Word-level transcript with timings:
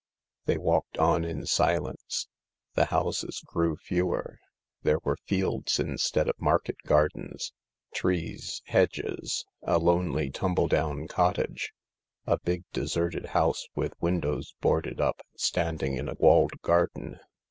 They 0.45 0.57
walked 0.57 0.97
on 0.97 1.23
in 1.23 1.45
silence. 1.45 2.27
The 2.73 2.85
houses 2.85 3.39
grew 3.45 3.75
fewer. 3.75 4.39
There 4.81 4.97
were 5.03 5.17
fields 5.27 5.79
instead 5.79 6.27
of 6.27 6.41
market 6.41 6.77
gardens. 6.87 7.53
Trees; 7.93 8.63
hedges. 8.65 9.45
A 9.61 9.77
lonely, 9.77 10.31
tumble 10.31 10.67
down 10.67 11.07
cottage. 11.07 11.71
A 12.25 12.39
big 12.39 12.63
deserted 12.73 13.27
house, 13.37 13.67
with 13.75 13.93
windows 14.01 14.55
boarded 14.59 14.99
up, 14.99 15.21
standing 15.37 15.97
in 15.97 16.09
a 16.09 16.15
walled 16.15 16.59
garden. 16.63 17.19